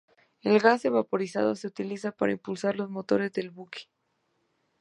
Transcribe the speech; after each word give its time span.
El 0.41 0.57
gas 0.57 0.83
evaporado 0.83 1.55
se 1.55 1.67
utiliza 1.67 2.11
para 2.11 2.31
impulsar 2.31 2.75
los 2.75 2.89
motores 2.89 3.31
del 3.33 3.51
buque. 3.51 3.81